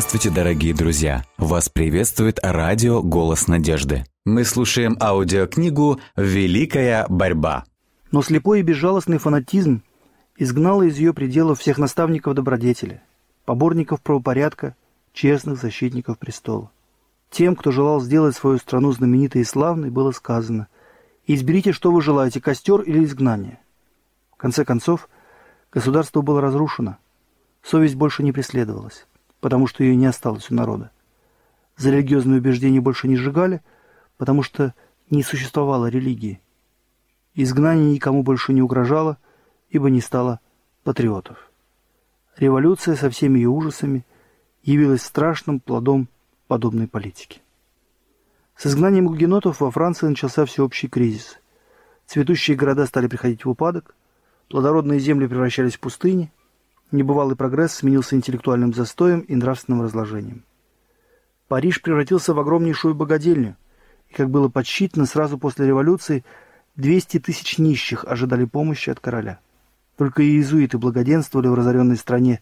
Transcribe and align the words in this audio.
Здравствуйте, 0.00 0.30
дорогие 0.30 0.72
друзья! 0.72 1.24
Вас 1.36 1.68
приветствует 1.68 2.40
радио 2.42 3.02
«Голос 3.02 3.48
надежды». 3.48 4.06
Мы 4.24 4.44
слушаем 4.44 4.96
аудиокнигу 4.98 6.00
«Великая 6.16 7.04
борьба». 7.10 7.64
Но 8.10 8.22
слепой 8.22 8.60
и 8.60 8.62
безжалостный 8.62 9.18
фанатизм 9.18 9.82
изгнал 10.38 10.80
из 10.80 10.96
ее 10.96 11.12
пределов 11.12 11.60
всех 11.60 11.76
наставников 11.76 12.32
добродетели, 12.34 13.02
поборников 13.44 14.00
правопорядка, 14.00 14.74
честных 15.12 15.60
защитников 15.60 16.18
престола. 16.18 16.70
Тем, 17.28 17.54
кто 17.54 17.70
желал 17.70 18.00
сделать 18.00 18.34
свою 18.34 18.56
страну 18.56 18.92
знаменитой 18.92 19.42
и 19.42 19.44
славной, 19.44 19.90
было 19.90 20.12
сказано 20.12 20.68
«Изберите, 21.26 21.72
что 21.72 21.92
вы 21.92 22.00
желаете, 22.00 22.40
костер 22.40 22.80
или 22.80 23.04
изгнание». 23.04 23.58
В 24.32 24.38
конце 24.38 24.64
концов, 24.64 25.10
государство 25.70 26.22
было 26.22 26.40
разрушено, 26.40 26.96
совесть 27.62 27.96
больше 27.96 28.22
не 28.22 28.32
преследовалась 28.32 29.06
потому 29.40 29.66
что 29.66 29.82
ее 29.82 29.96
не 29.96 30.06
осталось 30.06 30.50
у 30.50 30.54
народа. 30.54 30.90
За 31.76 31.90
религиозные 31.90 32.38
убеждения 32.38 32.80
больше 32.80 33.08
не 33.08 33.16
сжигали, 33.16 33.62
потому 34.16 34.42
что 34.42 34.74
не 35.08 35.22
существовало 35.22 35.86
религии. 35.86 36.40
Изгнание 37.34 37.90
никому 37.90 38.22
больше 38.22 38.52
не 38.52 38.62
угрожало, 38.62 39.18
ибо 39.70 39.88
не 39.88 40.00
стало 40.00 40.40
патриотов. 40.84 41.50
Революция 42.36 42.96
со 42.96 43.10
всеми 43.10 43.38
ее 43.38 43.48
ужасами 43.48 44.04
явилась 44.62 45.02
страшным 45.02 45.60
плодом 45.60 46.08
подобной 46.48 46.86
политики. 46.86 47.40
С 48.56 48.66
изгнанием 48.66 49.06
гугенотов 49.06 49.60
во 49.60 49.70
Франции 49.70 50.06
начался 50.06 50.44
всеобщий 50.44 50.88
кризис. 50.88 51.38
Цветущие 52.06 52.56
города 52.56 52.84
стали 52.86 53.06
приходить 53.06 53.44
в 53.44 53.48
упадок, 53.48 53.94
плодородные 54.48 55.00
земли 55.00 55.26
превращались 55.26 55.76
в 55.76 55.80
пустыни– 55.80 56.30
Небывалый 56.92 57.36
прогресс 57.36 57.74
сменился 57.74 58.16
интеллектуальным 58.16 58.74
застоем 58.74 59.20
и 59.20 59.36
нравственным 59.36 59.82
разложением. 59.82 60.44
Париж 61.46 61.82
превратился 61.82 62.34
в 62.34 62.40
огромнейшую 62.40 62.94
богадельню, 62.94 63.56
и, 64.08 64.14
как 64.14 64.30
было 64.30 64.48
подсчитано, 64.48 65.06
сразу 65.06 65.38
после 65.38 65.66
революции 65.66 66.24
200 66.76 67.20
тысяч 67.20 67.58
нищих 67.58 68.04
ожидали 68.04 68.44
помощи 68.44 68.90
от 68.90 68.98
короля. 68.98 69.38
Только 69.96 70.22
иезуиты 70.22 70.78
благоденствовали 70.78 71.46
в 71.46 71.54
разоренной 71.54 71.96
стране 71.96 72.40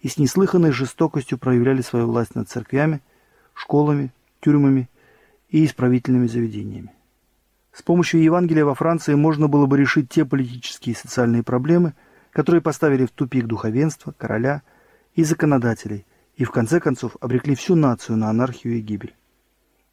и 0.00 0.08
с 0.08 0.16
неслыханной 0.16 0.72
жестокостью 0.72 1.36
проявляли 1.36 1.82
свою 1.82 2.06
власть 2.06 2.34
над 2.34 2.48
церквями, 2.48 3.02
школами, 3.52 4.14
тюрьмами 4.40 4.88
и 5.50 5.66
исправительными 5.66 6.26
заведениями. 6.26 6.92
С 7.72 7.82
помощью 7.82 8.22
Евангелия 8.22 8.64
во 8.64 8.74
Франции 8.74 9.14
можно 9.14 9.46
было 9.46 9.66
бы 9.66 9.76
решить 9.76 10.08
те 10.08 10.24
политические 10.24 10.94
и 10.94 10.96
социальные 10.96 11.42
проблемы– 11.42 11.92
которые 12.32 12.62
поставили 12.62 13.06
в 13.06 13.10
тупик 13.10 13.46
духовенство, 13.46 14.12
короля 14.12 14.62
и 15.14 15.24
законодателей, 15.24 16.06
и 16.36 16.44
в 16.44 16.50
конце 16.50 16.80
концов 16.80 17.16
обрекли 17.20 17.54
всю 17.54 17.74
нацию 17.74 18.16
на 18.16 18.30
анархию 18.30 18.74
и 18.74 18.80
гибель. 18.80 19.14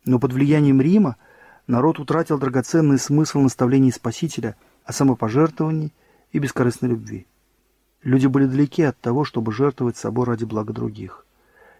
Но 0.05 0.19
под 0.19 0.33
влиянием 0.33 0.79
Рима 0.79 1.17
народ 1.65 1.99
утратил 1.99 2.37
драгоценный 2.37 2.99
смысл 2.99 3.39
наставлений 3.39 3.91
Спасителя 3.91 4.55
о 4.85 4.93
самопожертвовании 4.93 5.93
и 6.31 6.39
бескорыстной 6.39 6.89
любви. 6.89 7.27
Люди 8.03 8.27
были 8.27 8.45
далеки 8.45 8.83
от 8.83 8.97
того, 8.99 9.25
чтобы 9.25 9.51
жертвовать 9.51 9.97
собой 9.97 10.25
ради 10.25 10.45
блага 10.45 10.71
других. 10.71 11.25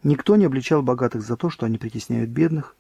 Никто 0.04 0.36
не 0.36 0.46
обличал 0.46 0.82
богатых 0.82 1.22
за 1.22 1.38
то, 1.38 1.50
что 1.50 1.66
они 1.66 1.78
притесняют 1.78 2.30
бедных, 2.30 2.76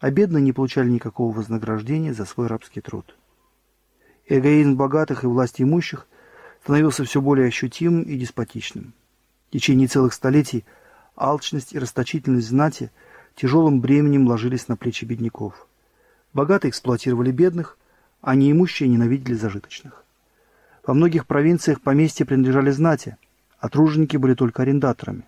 а 0.00 0.10
бедные 0.10 0.42
не 0.42 0.52
получали 0.52 0.90
никакого 0.90 1.34
вознаграждения 1.34 2.14
за 2.14 2.24
свой 2.24 2.46
рабский 2.46 2.82
труд. 2.82 3.14
Эгоизм 4.26 4.76
богатых 4.76 5.24
и 5.24 5.26
власть 5.26 5.60
имущих– 5.60 6.06
становился 6.68 7.02
все 7.04 7.22
более 7.22 7.48
ощутимым 7.48 8.02
и 8.02 8.18
деспотичным. 8.18 8.92
В 9.48 9.52
течение 9.54 9.88
целых 9.88 10.12
столетий 10.12 10.66
алчность 11.16 11.72
и 11.72 11.78
расточительность 11.78 12.48
знати 12.48 12.90
тяжелым 13.36 13.80
бременем 13.80 14.28
ложились 14.28 14.68
на 14.68 14.76
плечи 14.76 15.06
бедняков. 15.06 15.66
Богатые 16.34 16.68
эксплуатировали 16.68 17.30
бедных, 17.30 17.78
а 18.20 18.34
неимущие 18.34 18.90
ненавидели 18.90 19.32
зажиточных. 19.32 20.04
Во 20.86 20.92
многих 20.92 21.26
провинциях 21.26 21.80
поместья 21.80 22.26
принадлежали 22.26 22.70
знати, 22.70 23.16
а 23.60 23.70
труженики 23.70 24.18
были 24.18 24.34
только 24.34 24.60
арендаторами. 24.60 25.22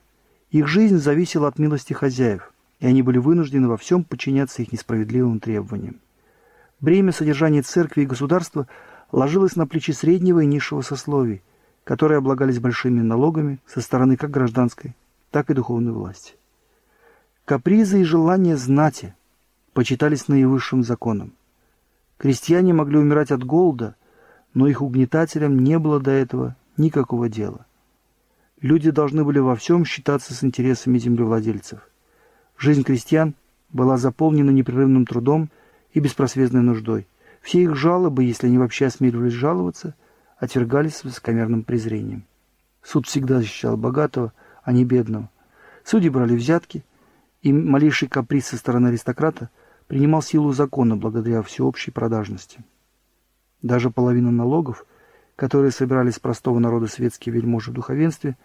Их 0.50 0.68
жизнь 0.68 0.98
зависела 0.98 1.48
от 1.48 1.58
милости 1.58 1.94
хозяев, 1.94 2.52
и 2.80 2.86
они 2.86 3.00
были 3.00 3.16
вынуждены 3.16 3.66
во 3.66 3.78
всем 3.78 4.04
подчиняться 4.04 4.60
их 4.60 4.72
несправедливым 4.72 5.40
требованиям. 5.40 6.00
Бремя 6.80 7.12
содержания 7.12 7.62
церкви 7.62 8.02
и 8.02 8.06
государства– 8.06 8.66
ложилась 9.12 9.56
на 9.56 9.66
плечи 9.66 9.90
среднего 9.92 10.40
и 10.40 10.46
низшего 10.46 10.82
сословий, 10.82 11.42
которые 11.84 12.18
облагались 12.18 12.60
большими 12.60 13.00
налогами 13.00 13.58
со 13.66 13.80
стороны 13.80 14.16
как 14.16 14.30
гражданской, 14.30 14.94
так 15.30 15.50
и 15.50 15.54
духовной 15.54 15.92
власти. 15.92 16.34
Капризы 17.44 18.00
и 18.00 18.04
желания 18.04 18.56
знати 18.56 19.14
почитались 19.72 20.28
наивысшим 20.28 20.82
законом. 20.82 21.32
Крестьяне 22.18 22.72
могли 22.72 22.98
умирать 22.98 23.30
от 23.30 23.44
голода, 23.44 23.96
но 24.54 24.68
их 24.68 24.82
угнетателям 24.82 25.58
не 25.58 25.78
было 25.78 26.00
до 26.00 26.10
этого 26.10 26.56
никакого 26.76 27.28
дела. 27.28 27.66
Люди 28.60 28.90
должны 28.90 29.24
были 29.24 29.38
во 29.38 29.56
всем 29.56 29.84
считаться 29.84 30.34
с 30.34 30.44
интересами 30.44 30.98
землевладельцев. 30.98 31.80
Жизнь 32.58 32.82
крестьян 32.82 33.34
была 33.70 33.96
заполнена 33.96 34.50
непрерывным 34.50 35.06
трудом 35.06 35.48
и 35.94 36.00
беспросветной 36.00 36.60
нуждой. 36.60 37.06
Все 37.40 37.62
их 37.62 37.74
жалобы, 37.74 38.24
если 38.24 38.46
они 38.46 38.58
вообще 38.58 38.86
осмеливались 38.86 39.32
жаловаться, 39.32 39.94
отвергались 40.38 40.96
с 40.96 41.04
высокомерным 41.04 41.64
презрением. 41.64 42.24
Суд 42.82 43.06
всегда 43.06 43.38
защищал 43.38 43.76
богатого, 43.76 44.32
а 44.62 44.72
не 44.72 44.84
бедного. 44.84 45.30
Судьи 45.84 46.08
брали 46.08 46.34
взятки, 46.34 46.84
и 47.42 47.52
малейший 47.52 48.08
каприз 48.08 48.46
со 48.46 48.56
стороны 48.56 48.88
аристократа 48.88 49.50
принимал 49.86 50.22
силу 50.22 50.52
закона 50.52 50.96
благодаря 50.96 51.42
всеобщей 51.42 51.90
продажности. 51.90 52.62
Даже 53.62 53.90
половина 53.90 54.30
налогов, 54.30 54.86
которые 55.36 55.72
собирались 55.72 56.16
с 56.16 56.20
простого 56.20 56.58
народа 56.58 56.86
светские 56.86 57.34
вельможи 57.34 57.70
в 57.70 57.74
духовенстве, 57.74 58.36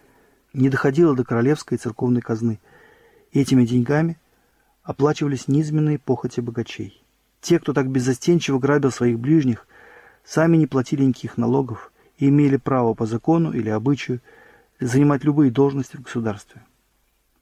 не 0.53 0.69
доходила 0.69 1.15
до 1.15 1.23
королевской 1.23 1.77
и 1.77 1.79
церковной 1.79 2.21
казны, 2.21 2.59
и 3.31 3.41
этими 3.41 3.65
деньгами 3.65 4.17
оплачивались 4.83 5.47
низменные 5.47 5.99
похоти 5.99 6.39
богачей. 6.39 7.04
Те, 7.45 7.59
кто 7.59 7.73
так 7.73 7.91
беззастенчиво 7.91 8.57
грабил 8.57 8.89
своих 8.89 9.19
ближних, 9.19 9.67
сами 10.23 10.57
не 10.57 10.65
платили 10.65 11.03
никаких 11.03 11.37
налогов 11.37 11.91
и 12.17 12.29
имели 12.29 12.57
право 12.57 12.95
по 12.95 13.05
закону 13.05 13.51
или 13.51 13.69
обычаю 13.69 14.19
занимать 14.79 15.23
любые 15.23 15.51
должности 15.51 15.95
в 15.95 16.01
государстве. 16.01 16.63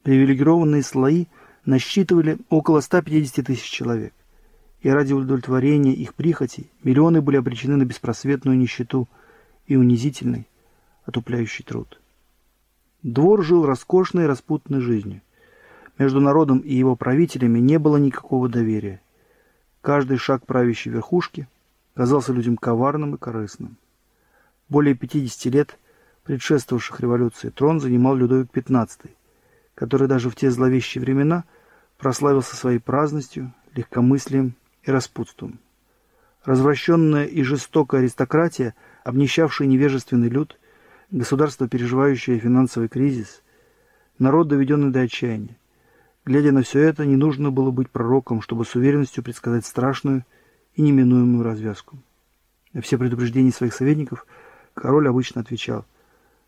Привилегированные 0.02 0.82
слои 0.82 1.24
насчитывали 1.64 2.36
около 2.50 2.80
150 2.80 3.46
тысяч 3.46 3.62
человек, 3.62 4.12
и 4.82 4.90
ради 4.90 5.14
удовлетворения 5.14 5.94
их 5.94 6.12
прихотей 6.12 6.70
миллионы 6.82 7.22
были 7.22 7.38
обречены 7.38 7.76
на 7.76 7.86
беспросветную 7.86 8.58
нищету 8.58 9.08
и 9.66 9.76
унизительный, 9.76 10.46
отупляющий 11.06 11.64
труд. 11.64 11.98
Двор 13.02 13.42
жил 13.42 13.64
роскошной 13.64 14.26
распутной 14.26 14.82
жизнью. 14.82 15.22
Между 15.96 16.20
народом 16.20 16.58
и 16.58 16.74
его 16.74 16.94
правителями 16.94 17.58
не 17.58 17.78
было 17.78 17.96
никакого 17.96 18.50
доверия. 18.50 19.00
Каждый 19.84 20.16
шаг 20.16 20.46
правящей 20.46 20.90
верхушки 20.90 21.46
казался 21.94 22.32
людям 22.32 22.56
коварным 22.56 23.16
и 23.16 23.18
корыстным. 23.18 23.76
Более 24.70 24.94
50 24.94 25.52
лет 25.52 25.78
предшествовавших 26.22 27.00
революции 27.00 27.50
трон 27.50 27.80
занимал 27.80 28.16
Людовик 28.16 28.50
XV, 28.50 29.10
который 29.74 30.08
даже 30.08 30.30
в 30.30 30.36
те 30.36 30.50
зловещие 30.50 31.02
времена 31.02 31.44
прославился 31.98 32.56
своей 32.56 32.78
праздностью, 32.78 33.52
легкомыслием 33.74 34.54
и 34.84 34.90
распутством. 34.90 35.58
Развращенная 36.46 37.26
и 37.26 37.42
жестокая 37.42 38.00
аристократия, 38.00 38.74
обнищавший 39.04 39.66
невежественный 39.66 40.30
люд, 40.30 40.58
государство, 41.10 41.68
переживающее 41.68 42.38
финансовый 42.38 42.88
кризис, 42.88 43.42
народ, 44.18 44.48
доведенный 44.48 44.92
до 44.92 45.00
отчаяния, 45.00 45.58
Глядя 46.24 46.52
на 46.52 46.62
все 46.62 46.80
это, 46.80 47.04
не 47.04 47.16
нужно 47.16 47.50
было 47.50 47.70
быть 47.70 47.90
пророком, 47.90 48.40
чтобы 48.40 48.64
с 48.64 48.74
уверенностью 48.74 49.22
предсказать 49.22 49.66
страшную 49.66 50.24
и 50.74 50.82
неминуемую 50.82 51.44
развязку. 51.44 51.98
На 52.72 52.80
все 52.80 52.96
предупреждения 52.96 53.52
своих 53.52 53.74
советников 53.74 54.26
король 54.72 55.08
обычно 55.08 55.42
отвечал 55.42 55.84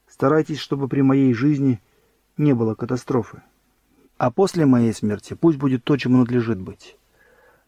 «Старайтесь, 0.09 0.59
чтобы 0.59 0.89
при 0.89 1.03
моей 1.03 1.35
жизни 1.35 1.81
не 2.39 2.55
было 2.55 2.75
катастрофы. 2.75 3.43
А 4.17 4.31
после 4.31 4.65
моей 4.65 4.95
смерти 4.95 5.35
пусть 5.35 5.59
будет 5.59 5.85
то, 5.85 5.97
чему 5.97 6.19
надлежит 6.19 6.59
быть». 6.59 6.97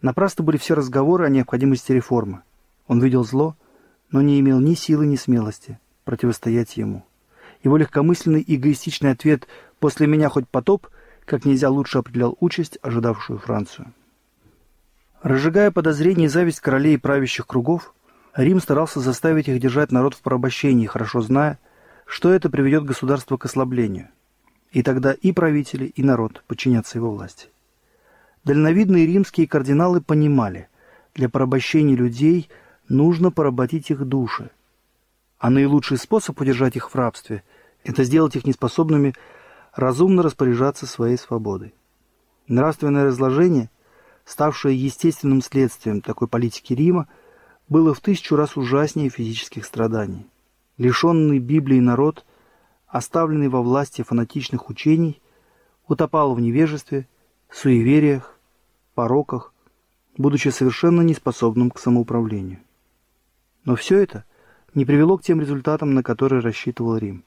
Напрасно 0.00 0.44
были 0.44 0.56
все 0.56 0.74
разговоры 0.74 1.26
о 1.26 1.28
необходимости 1.28 1.92
реформы. 1.92 2.42
Он 2.86 3.02
видел 3.02 3.24
зло, 3.24 3.56
но 4.10 4.22
не 4.22 4.38
имел 4.38 4.60
ни 4.60 4.74
силы, 4.74 5.06
ни 5.06 5.16
смелости 5.16 5.78
противостоять 6.04 6.76
ему. 6.76 7.04
Его 7.62 7.76
легкомысленный 7.76 8.42
эгоистичный 8.46 9.10
ответ 9.10 9.46
«после 9.78 10.06
меня 10.06 10.30
хоть 10.30 10.48
потоп» 10.48 10.86
как 11.28 11.44
нельзя 11.44 11.68
лучше 11.68 11.98
определял 11.98 12.36
участь, 12.40 12.78
ожидавшую 12.82 13.38
Францию. 13.38 13.92
Разжигая 15.22 15.70
подозрения 15.70 16.24
и 16.24 16.28
зависть 16.28 16.60
королей 16.60 16.94
и 16.94 16.98
правящих 16.98 17.46
кругов, 17.46 17.94
Рим 18.34 18.60
старался 18.60 19.00
заставить 19.00 19.48
их 19.48 19.60
держать 19.60 19.92
народ 19.92 20.14
в 20.14 20.20
порабощении, 20.22 20.86
хорошо 20.86 21.20
зная, 21.20 21.58
что 22.06 22.32
это 22.32 22.50
приведет 22.50 22.84
государство 22.84 23.36
к 23.36 23.44
ослаблению. 23.44 24.08
И 24.72 24.82
тогда 24.82 25.12
и 25.12 25.32
правители, 25.32 25.86
и 25.86 26.02
народ 26.02 26.42
подчинятся 26.46 26.98
его 26.98 27.10
власти. 27.10 27.48
Дальновидные 28.44 29.06
римские 29.06 29.46
кардиналы 29.46 30.00
понимали, 30.00 30.68
для 31.14 31.28
порабощения 31.28 31.96
людей 31.96 32.48
нужно 32.88 33.30
поработить 33.30 33.90
их 33.90 34.04
души. 34.04 34.50
А 35.38 35.50
наилучший 35.50 35.98
способ 35.98 36.40
удержать 36.40 36.76
их 36.76 36.90
в 36.90 36.94
рабстве– 36.94 37.42
это 37.84 38.04
сделать 38.04 38.36
их 38.36 38.46
неспособными 38.46 39.14
разумно 39.78 40.22
распоряжаться 40.22 40.86
своей 40.86 41.16
свободой. 41.16 41.72
Нравственное 42.48 43.04
разложение, 43.04 43.70
ставшее 44.24 44.76
естественным 44.76 45.40
следствием 45.40 46.00
такой 46.00 46.26
политики 46.26 46.72
Рима, 46.72 47.06
было 47.68 47.94
в 47.94 48.00
тысячу 48.00 48.34
раз 48.34 48.56
ужаснее 48.56 49.08
физических 49.08 49.64
страданий. 49.64 50.26
Лишенный 50.78 51.38
Библии 51.38 51.78
народ, 51.78 52.24
оставленный 52.88 53.48
во 53.48 53.62
власти 53.62 54.02
фанатичных 54.02 54.68
учений, 54.68 55.22
утопал 55.86 56.34
в 56.34 56.40
невежестве, 56.40 57.06
суевериях, 57.50 58.36
пороках, 58.94 59.52
будучи 60.16 60.48
совершенно 60.48 61.02
неспособным 61.02 61.70
к 61.70 61.78
самоуправлению. 61.78 62.58
Но 63.64 63.76
все 63.76 63.98
это 63.98 64.24
не 64.74 64.84
привело 64.84 65.18
к 65.18 65.22
тем 65.22 65.40
результатам, 65.40 65.94
на 65.94 66.02
которые 66.02 66.40
рассчитывал 66.40 66.96
Рим. 66.96 67.22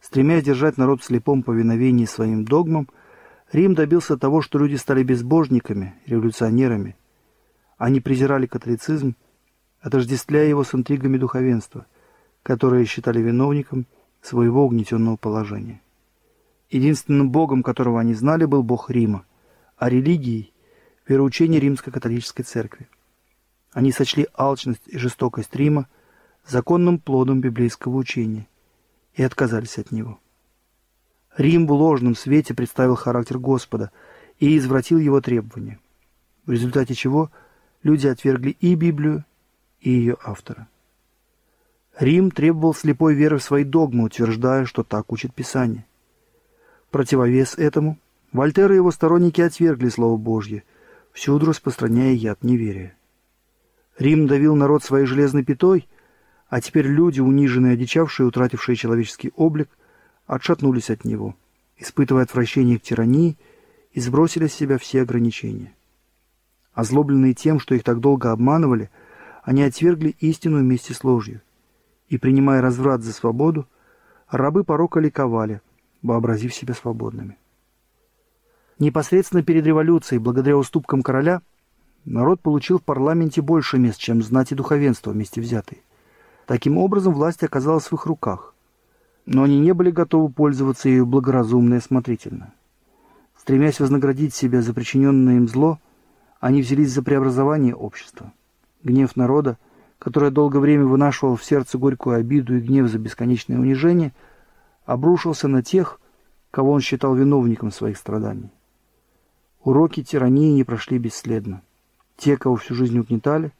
Стремясь 0.00 0.44
держать 0.44 0.76
народ 0.76 1.02
в 1.02 1.04
слепом 1.04 1.42
повиновении 1.42 2.04
своим 2.04 2.44
догмам, 2.44 2.88
Рим 3.52 3.74
добился 3.74 4.16
того, 4.16 4.42
что 4.42 4.58
люди 4.58 4.76
стали 4.76 5.02
безбожниками, 5.02 5.94
революционерами. 6.06 6.96
Они 7.78 8.00
презирали 8.00 8.46
католицизм, 8.46 9.14
отождествляя 9.80 10.46
его 10.46 10.64
с 10.64 10.74
интригами 10.74 11.18
духовенства, 11.18 11.86
которые 12.42 12.86
считали 12.86 13.20
виновником 13.20 13.86
своего 14.20 14.64
угнетенного 14.64 15.16
положения. 15.16 15.80
Единственным 16.70 17.30
богом, 17.30 17.62
которого 17.62 18.00
они 18.00 18.14
знали, 18.14 18.44
был 18.44 18.62
бог 18.62 18.90
Рима, 18.90 19.24
а 19.76 19.88
религией– 19.88 20.52
вероучение 21.06 21.60
римско-католической 21.60 22.42
церкви. 22.42 22.88
Они 23.72 23.92
сочли 23.92 24.26
алчность 24.34 24.82
и 24.86 24.98
жестокость 24.98 25.54
Рима 25.54 25.88
законным 26.44 26.98
плодом 26.98 27.40
библейского 27.40 27.96
учения 27.96 28.48
и 29.16 29.22
отказались 29.22 29.78
от 29.78 29.90
него. 29.90 30.20
Рим 31.36 31.66
в 31.66 31.72
ложном 31.72 32.14
свете 32.14 32.54
представил 32.54 32.94
характер 32.94 33.38
Господа 33.38 33.90
и 34.38 34.56
извратил 34.56 34.98
его 34.98 35.20
требования, 35.20 35.80
в 36.46 36.52
результате 36.52 36.94
чего 36.94 37.30
люди 37.82 38.06
отвергли 38.06 38.50
и 38.60 38.74
Библию, 38.74 39.24
и 39.80 39.90
ее 39.90 40.16
автора. 40.22 40.68
Рим 41.98 42.30
требовал 42.30 42.74
слепой 42.74 43.14
веры 43.14 43.38
в 43.38 43.42
свои 43.42 43.64
догмы, 43.64 44.04
утверждая, 44.04 44.66
что 44.66 44.82
так 44.82 45.10
учит 45.12 45.34
Писание. 45.34 45.86
Противовес 46.90 47.56
этому 47.56 47.98
Вольтер 48.32 48.70
и 48.72 48.76
его 48.76 48.90
сторонники 48.90 49.40
отвергли 49.40 49.88
Слово 49.88 50.18
Божье, 50.18 50.62
всюду 51.12 51.46
распространяя 51.46 52.12
яд 52.12 52.44
неверия. 52.44 52.94
Рим 53.98 54.26
давил 54.26 54.54
народ 54.56 54.84
своей 54.84 55.06
железной 55.06 55.42
пятой, 55.42 55.88
а 56.48 56.60
теперь 56.60 56.86
люди, 56.86 57.20
униженные, 57.20 57.72
одичавшие, 57.72 58.26
утратившие 58.26 58.76
человеческий 58.76 59.32
облик, 59.36 59.68
отшатнулись 60.26 60.90
от 60.90 61.04
него, 61.04 61.34
испытывая 61.76 62.22
отвращение 62.22 62.78
к 62.78 62.82
тирании 62.82 63.36
и 63.92 64.00
сбросили 64.00 64.46
с 64.46 64.54
себя 64.54 64.78
все 64.78 65.02
ограничения. 65.02 65.74
Озлобленные 66.72 67.34
тем, 67.34 67.58
что 67.58 67.74
их 67.74 67.82
так 67.82 68.00
долго 68.00 68.30
обманывали, 68.30 68.90
они 69.42 69.62
отвергли 69.62 70.14
истину 70.20 70.58
вместе 70.58 70.92
с 70.94 71.02
ложью. 71.04 71.40
И, 72.08 72.18
принимая 72.18 72.60
разврат 72.60 73.02
за 73.02 73.12
свободу, 73.12 73.66
рабы 74.28 74.62
порока 74.62 75.00
ликовали, 75.00 75.60
вообразив 76.02 76.54
себя 76.54 76.74
свободными. 76.74 77.38
Непосредственно 78.78 79.42
перед 79.42 79.64
революцией, 79.64 80.18
благодаря 80.18 80.56
уступкам 80.56 81.02
короля, 81.02 81.40
народ 82.04 82.40
получил 82.40 82.78
в 82.78 82.84
парламенте 82.84 83.40
больше 83.40 83.78
мест, 83.78 83.98
чем 83.98 84.22
знать 84.22 84.52
и 84.52 84.54
духовенство 84.54 85.10
вместе 85.10 85.40
взятые. 85.40 85.80
Таким 86.46 86.78
образом, 86.78 87.12
власть 87.12 87.42
оказалась 87.42 87.90
в 87.90 87.92
их 87.92 88.06
руках. 88.06 88.54
Но 89.26 89.42
они 89.42 89.58
не 89.58 89.74
были 89.74 89.90
готовы 89.90 90.32
пользоваться 90.32 90.88
ею 90.88 91.04
благоразумно 91.04 91.74
и 91.74 91.78
осмотрительно. 91.78 92.54
Стремясь 93.36 93.80
вознаградить 93.80 94.34
себя 94.34 94.62
за 94.62 94.72
причиненное 94.72 95.36
им 95.36 95.48
зло, 95.48 95.80
они 96.38 96.62
взялись 96.62 96.92
за 96.92 97.02
преобразование 97.02 97.74
общества. 97.74 98.32
Гнев 98.84 99.16
народа, 99.16 99.58
который 99.98 100.30
долгое 100.30 100.60
время 100.60 100.84
вынашивал 100.84 101.34
в 101.34 101.44
сердце 101.44 101.78
горькую 101.78 102.16
обиду 102.16 102.56
и 102.56 102.60
гнев 102.60 102.88
за 102.88 102.98
бесконечное 102.98 103.58
унижение, 103.58 104.12
обрушился 104.84 105.48
на 105.48 105.64
тех, 105.64 106.00
кого 106.52 106.70
он 106.70 106.80
считал 106.80 107.16
виновником 107.16 107.72
своих 107.72 107.96
страданий. 107.96 108.50
Уроки 109.64 110.04
тирании 110.04 110.52
не 110.52 110.62
прошли 110.62 110.98
бесследно. 110.98 111.62
Те, 112.16 112.36
кого 112.36 112.54
всю 112.54 112.76
жизнь 112.76 112.96
угнетали, 112.96 113.52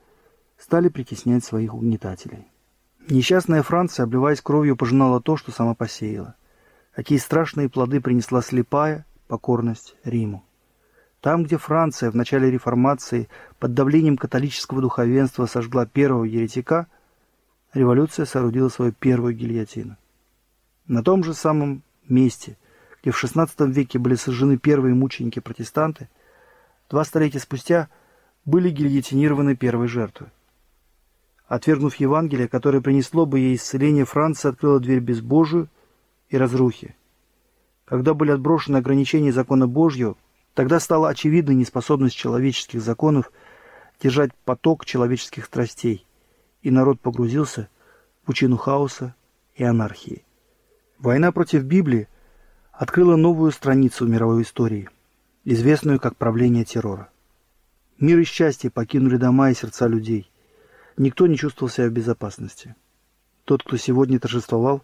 стали 0.56 0.88
притеснять 0.88 1.44
своих 1.44 1.74
угнетателей. 1.74 2.46
Несчастная 3.08 3.62
Франция, 3.62 4.02
обливаясь 4.02 4.40
кровью, 4.40 4.76
пожинала 4.76 5.20
то, 5.20 5.36
что 5.36 5.52
сама 5.52 5.74
посеяла. 5.74 6.34
Какие 6.92 7.18
страшные 7.18 7.68
плоды 7.68 8.00
принесла 8.00 8.42
слепая 8.42 9.06
покорность 9.28 9.94
Риму. 10.02 10.44
Там, 11.20 11.44
где 11.44 11.56
Франция 11.56 12.10
в 12.10 12.16
начале 12.16 12.50
реформации 12.50 13.28
под 13.60 13.74
давлением 13.74 14.16
католического 14.16 14.82
духовенства 14.82 15.46
сожгла 15.46 15.86
первого 15.86 16.24
еретика, 16.24 16.88
революция 17.74 18.26
соорудила 18.26 18.70
свою 18.70 18.90
первую 18.90 19.34
гильотину. 19.34 19.96
На 20.88 21.04
том 21.04 21.22
же 21.22 21.32
самом 21.32 21.84
месте, 22.08 22.56
где 23.02 23.12
в 23.12 23.22
XVI 23.22 23.48
веке 23.70 24.00
были 24.00 24.16
сожжены 24.16 24.58
первые 24.58 24.96
мученики-протестанты, 24.96 26.08
два 26.90 27.04
столетия 27.04 27.38
спустя 27.38 27.88
были 28.44 28.70
гильотинированы 28.70 29.54
первые 29.54 29.86
жертвы. 29.86 30.26
Отвергнув 31.46 31.94
Евангелие, 31.96 32.48
которое 32.48 32.80
принесло 32.80 33.24
бы 33.24 33.38
ей 33.38 33.54
исцеление, 33.54 34.04
Франция 34.04 34.50
открыла 34.50 34.80
дверь 34.80 34.98
безбожию 34.98 35.68
и 36.28 36.36
разрухи. 36.36 36.96
Когда 37.84 38.14
были 38.14 38.32
отброшены 38.32 38.78
ограничения 38.78 39.32
закона 39.32 39.68
Божьего, 39.68 40.16
тогда 40.54 40.80
стала 40.80 41.08
очевидной 41.08 41.54
неспособность 41.54 42.16
человеческих 42.16 42.82
законов 42.82 43.30
держать 44.02 44.34
поток 44.44 44.84
человеческих 44.84 45.44
страстей, 45.44 46.04
и 46.62 46.72
народ 46.72 47.00
погрузился 47.00 47.68
в 48.22 48.26
пучину 48.26 48.56
хаоса 48.56 49.14
и 49.54 49.62
анархии. 49.62 50.24
Война 50.98 51.30
против 51.30 51.62
Библии 51.62 52.08
открыла 52.72 53.14
новую 53.14 53.52
страницу 53.52 54.04
в 54.04 54.08
мировой 54.08 54.42
истории, 54.42 54.88
известную 55.44 56.00
как 56.00 56.16
правление 56.16 56.64
террора. 56.64 57.08
Мир 58.00 58.18
и 58.18 58.24
счастье 58.24 58.68
покинули 58.68 59.16
дома 59.16 59.50
и 59.50 59.54
сердца 59.54 59.86
людей– 59.86 60.28
Никто 60.96 61.26
не 61.26 61.36
чувствовал 61.36 61.70
себя 61.70 61.88
в 61.88 61.92
безопасности. 61.92 62.74
Тот, 63.44 63.62
кто 63.62 63.76
сегодня 63.76 64.18
торжествовал, 64.18 64.82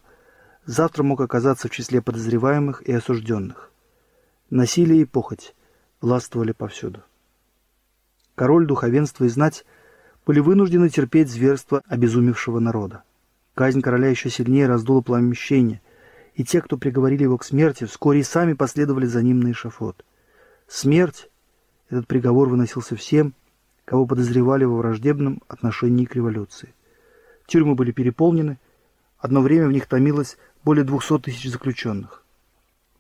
завтра 0.67 1.03
мог 1.03 1.21
оказаться 1.21 1.69
в 1.69 1.71
числе 1.71 2.03
подозреваемых 2.03 2.83
и 2.83 2.93
осужденных. 2.93 3.71
Насилие 4.51 5.03
и 5.03 5.05
похоть 5.07 5.55
властвовали 6.01 6.53
повсюду. 6.53 7.03
Король, 8.35 8.67
духовенство 8.67 9.25
и 9.25 9.29
знать 9.29 9.65
были 10.27 10.41
вынуждены 10.41 10.91
терпеть 10.91 11.31
зверство 11.31 11.83
обезумевшего 11.87 12.59
народа. 12.59 13.03
Казнь 13.55 13.81
короля 13.81 14.09
еще 14.09 14.31
сильнее 14.31 14.67
раздула 14.67 15.01
пламя 15.01 15.31
мщения, 15.31 15.81
и 16.35 16.45
те, 16.45 16.61
кто 16.61 16.77
приговорили 16.77 17.25
его 17.25 17.39
к 17.39 17.45
смерти, 17.45 17.85
вскоре 17.85 18.21
и 18.21 18.25
сами 18.25 18.53
последовали 18.53 19.07
за 19.07 19.23
ним 19.23 19.41
на 19.41 19.53
эшафот. 19.53 20.05
Смерть, 20.67 21.31
этот 21.89 22.07
приговор 22.07 22.49
выносился 22.49 22.97
всем, 22.97 23.35
кого 23.85 24.07
подозревали 24.07 24.65
во 24.65 24.79
враждебном 24.79 25.43
отношении 25.49 26.05
к 26.05 26.15
революции. 26.15 26.75
Тюрьмы 27.47 27.75
были 27.75 27.91
переполнены, 27.91 28.59
одно 29.19 29.41
время 29.41 29.67
в 29.69 29.73
них 29.73 29.87
томилось 29.87 30.37
более 30.65 30.85
200 30.85 31.19
тысяч 31.21 31.51
заключенных. 31.51 32.23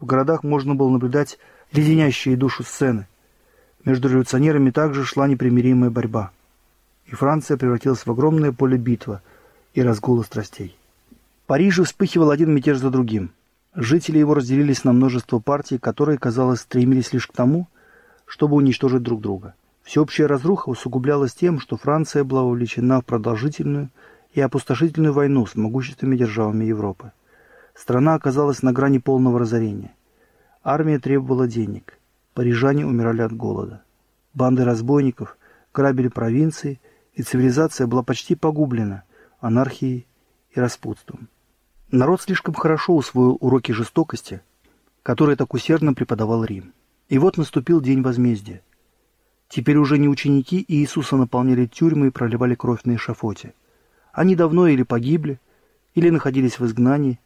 В 0.00 0.06
городах 0.06 0.42
можно 0.42 0.74
было 0.74 0.90
наблюдать 0.90 1.38
леденящие 1.72 2.36
душу 2.36 2.64
сцены. 2.64 3.06
Между 3.84 4.08
революционерами 4.08 4.70
также 4.70 5.04
шла 5.04 5.28
непримиримая 5.28 5.90
борьба. 5.90 6.32
И 7.06 7.14
Франция 7.14 7.56
превратилась 7.56 8.04
в 8.04 8.10
огромное 8.10 8.52
поле 8.52 8.76
битва 8.76 9.22
и 9.74 9.82
разгула 9.82 10.22
страстей. 10.22 10.76
В 11.44 11.46
Париже 11.46 11.84
вспыхивал 11.84 12.30
один 12.30 12.54
мятеж 12.54 12.78
за 12.78 12.90
другим. 12.90 13.30
Жители 13.74 14.18
его 14.18 14.34
разделились 14.34 14.84
на 14.84 14.92
множество 14.92 15.38
партий, 15.38 15.78
которые, 15.78 16.18
казалось, 16.18 16.60
стремились 16.60 17.12
лишь 17.12 17.26
к 17.26 17.32
тому, 17.32 17.68
чтобы 18.26 18.56
уничтожить 18.56 19.02
друг 19.02 19.20
друга– 19.20 19.54
Всеобщая 19.82 20.26
разруха 20.26 20.68
усугублялась 20.68 21.34
тем, 21.34 21.58
что 21.58 21.76
Франция 21.76 22.24
была 22.24 22.42
увлечена 22.42 23.00
в 23.00 23.04
продолжительную 23.04 23.90
и 24.32 24.40
опустошительную 24.40 25.12
войну 25.12 25.44
с 25.46 25.54
могущественными 25.54 26.16
державами 26.16 26.64
Европы. 26.64 27.12
Страна 27.74 28.14
оказалась 28.14 28.62
на 28.62 28.72
грани 28.72 28.98
полного 28.98 29.38
разорения. 29.38 29.94
Армия 30.62 30.98
требовала 30.98 31.48
денег. 31.48 31.98
Парижане 32.34 32.86
умирали 32.86 33.22
от 33.22 33.32
голода. 33.32 33.82
Банды 34.34 34.64
разбойников 34.64 35.36
грабили 35.74 36.08
провинции, 36.08 36.80
и 37.14 37.22
цивилизация 37.22 37.86
была 37.86 38.02
почти 38.02 38.34
погублена 38.34 39.02
анархией 39.40 40.06
и 40.50 40.60
распутством. 40.60 41.28
Народ 41.90 42.22
слишком 42.22 42.54
хорошо 42.54 42.94
усвоил 42.94 43.36
уроки 43.40 43.72
жестокости, 43.72 44.40
который 45.02 45.36
так 45.36 45.52
усердно 45.52 45.92
преподавал 45.92 46.44
Рим. 46.44 46.72
И 47.08 47.18
вот 47.18 47.36
наступил 47.36 47.82
день 47.82 48.00
возмездия. 48.00 48.62
Теперь 49.52 49.76
уже 49.76 49.98
не 49.98 50.08
ученики 50.08 50.64
Иисуса 50.66 51.18
наполняли 51.18 51.66
тюрьмы 51.66 52.06
и 52.06 52.10
проливали 52.10 52.54
кровь 52.54 52.84
на 52.84 52.94
эшафоте. 52.94 53.52
Они 54.10 54.34
давно 54.34 54.66
или 54.66 54.82
погибли, 54.82 55.38
или 55.94 56.08
находились 56.08 56.58
в 56.58 56.64
изгнании. 56.64 57.20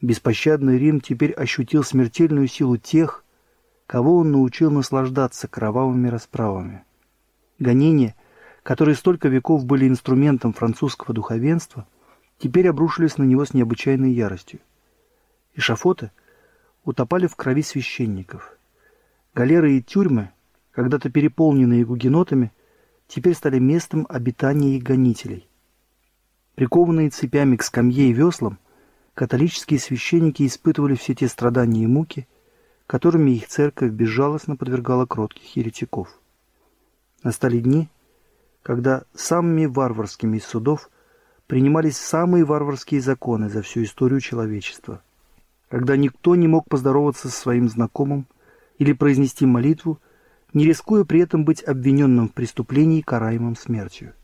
Беспощадный 0.00 0.78
Рим 0.78 1.00
теперь 1.00 1.32
ощутил 1.32 1.82
смертельную 1.82 2.46
силу 2.46 2.76
тех, 2.76 3.24
кого 3.88 4.18
он 4.18 4.30
научил 4.30 4.70
наслаждаться 4.70 5.48
кровавыми 5.48 6.06
расправами. 6.06 6.84
Гонения, 7.58 8.14
которые 8.62 8.94
столько 8.94 9.26
веков 9.26 9.64
были 9.64 9.88
инструментом 9.88 10.52
французского 10.52 11.12
духовенства, 11.12 11.88
теперь 12.38 12.68
обрушились 12.68 13.18
на 13.18 13.24
него 13.24 13.44
с 13.44 13.52
необычайной 13.52 14.12
яростью. 14.12 14.60
Эшафоты 15.56 16.12
утопали 16.84 17.26
в 17.26 17.34
крови 17.34 17.62
священников. 17.62 18.56
Галеры 19.34 19.72
и 19.72 19.82
тюрьмы 19.82 20.30
когда-то 20.78 21.10
переполненные 21.10 21.84
гугенотами, 21.84 22.52
теперь 23.08 23.34
стали 23.34 23.58
местом 23.58 24.06
обитания 24.08 24.76
их 24.76 24.84
гонителей. 24.84 25.48
Прикованные 26.54 27.10
цепями 27.10 27.56
к 27.56 27.64
скамье 27.64 28.10
и 28.10 28.12
веслам, 28.12 28.60
католические 29.14 29.80
священники 29.80 30.46
испытывали 30.46 30.94
все 30.94 31.16
те 31.16 31.26
страдания 31.26 31.82
и 31.82 31.88
муки, 31.88 32.28
которыми 32.86 33.32
их 33.32 33.48
церковь 33.48 33.90
безжалостно 33.90 34.54
подвергала 34.54 35.04
кротких 35.04 35.56
еретиков. 35.56 36.16
Настали 37.24 37.58
дни, 37.58 37.88
когда 38.62 39.02
самыми 39.16 39.66
варварскими 39.66 40.36
из 40.36 40.44
судов 40.44 40.90
принимались 41.48 41.96
самые 41.96 42.44
варварские 42.44 43.00
законы 43.00 43.48
за 43.48 43.62
всю 43.62 43.82
историю 43.82 44.20
человечества, 44.20 45.02
когда 45.70 45.96
никто 45.96 46.36
не 46.36 46.46
мог 46.46 46.68
поздороваться 46.68 47.30
со 47.30 47.36
своим 47.36 47.68
знакомым 47.68 48.28
или 48.78 48.92
произнести 48.92 49.44
молитву 49.44 49.98
не 50.52 50.64
рискуя 50.64 51.04
при 51.04 51.20
этом 51.20 51.44
быть 51.44 51.62
обвиненным 51.62 52.28
в 52.28 52.32
преступлении, 52.32 53.00
караемым 53.00 53.56
смертью. 53.56 54.14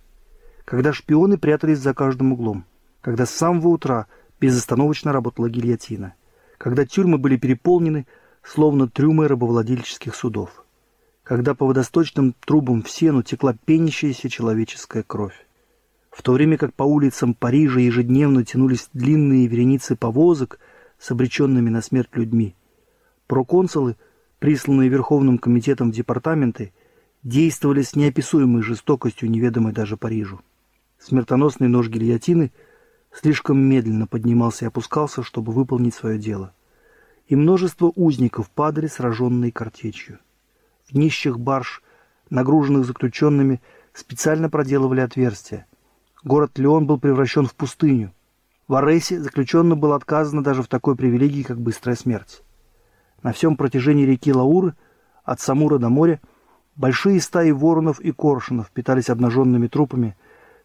Когда 0.65 0.93
шпионы 0.93 1.39
прятались 1.39 1.79
за 1.79 1.93
каждым 1.95 2.33
углом, 2.33 2.65
когда 3.01 3.27
с 3.27 3.31
самого 3.31 3.69
утра 3.69 4.07
безостановочно 4.41 5.13
работала 5.13 5.51
гильотина, 5.51 6.15
когда 6.59 6.87
тюрьмы 6.87 7.19
были 7.19 7.37
переполнены, 7.37 8.07
словно 8.43 8.89
трюмы 8.89 9.29
рабовладельческих 9.29 10.15
судов, 10.15 10.65
когда 11.23 11.55
по 11.55 11.67
водосточным 11.67 12.35
трубам 12.45 12.83
в 12.83 12.91
сену 12.91 13.23
текла 13.23 13.55
пенящаяся 13.65 14.29
человеческая 14.29 15.03
кровь. 15.03 15.47
В 16.11 16.23
то 16.23 16.33
время 16.33 16.57
как 16.57 16.73
по 16.75 16.85
улицам 16.85 17.35
Парижа 17.35 17.81
ежедневно 17.81 18.45
тянулись 18.45 18.89
длинные 18.93 19.47
вереницы 19.47 19.97
повозок 19.97 20.59
с 20.99 21.11
обреченными 21.11 21.71
на 21.71 21.83
смерть 21.83 22.11
людьми, 22.15 22.55
проконсулы– 23.27 23.97
присланные 24.45 24.91
Верховным 24.91 25.39
комитетом 25.39 25.91
в 25.91 25.95
департаменты, 25.95 26.75
действовали 27.23 27.81
с 27.81 27.97
неописуемой 27.97 28.63
жестокостью, 28.63 29.31
неведомой 29.31 29.73
даже 29.73 29.97
Парижу. 29.97 30.43
Смертоносный 30.99 31.69
нож 31.69 31.89
гильотины 31.89 32.53
слишком 33.11 33.57
медленно 33.57 34.07
поднимался 34.07 34.67
и 34.67 34.69
опускался, 34.69 35.23
чтобы 35.23 35.51
выполнить 35.53 35.95
свое 35.95 36.19
дело. 36.19 36.53
И 37.27 37.37
множество 37.37 37.91
узников 37.97 38.51
падали, 38.51 38.87
сраженные 38.87 39.51
картечью. 39.51 40.19
В 40.91 40.95
нищих 40.95 41.41
барж, 41.41 41.83
нагруженных 42.29 42.85
заключенными, 42.85 43.63
специально 43.95 44.51
проделывали 44.51 45.01
отверстия. 45.01 45.67
Город 46.23 46.59
Леон 46.59 46.87
был 46.87 47.01
превращен 47.01 47.47
в 47.47 47.55
пустыню. 47.55 48.13
В 48.69 48.75
Аресе 48.75 49.23
заключенным 49.23 49.81
было 49.81 49.97
отказано 49.97 50.45
даже 50.45 50.63
в 50.63 50.69
такой 50.69 50.97
привилегии, 50.97 51.45
как 51.45 51.59
быстрая 51.59 51.97
смерть. 51.97 52.44
На 53.25 53.33
всем 53.33 53.57
протяжении 53.57 54.05
реки 54.05 54.33
Лауры, 54.35 54.75
от 55.25 55.41
Самура 55.41 55.79
до 55.79 55.89
моря, 55.89 56.21
большие 56.77 57.23
стаи 57.23 57.53
воронов 57.53 57.99
и 57.99 58.13
коршунов 58.13 58.71
питались 58.71 59.09
обнаженными 59.09 59.67
трупами, 59.67 60.15